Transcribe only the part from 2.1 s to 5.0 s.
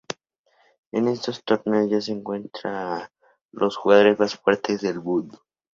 encuentra a los jugadores más fuertes del